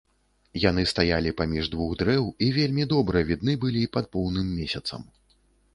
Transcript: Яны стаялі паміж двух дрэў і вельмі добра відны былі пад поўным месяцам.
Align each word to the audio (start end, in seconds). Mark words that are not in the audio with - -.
Яны 0.61 0.85
стаялі 0.91 1.33
паміж 1.41 1.69
двух 1.75 1.91
дрэў 2.01 2.25
і 2.47 2.49
вельмі 2.57 2.89
добра 2.95 3.17
відны 3.29 3.53
былі 3.67 3.83
пад 3.99 4.05
поўным 4.19 4.47
месяцам. 4.59 5.09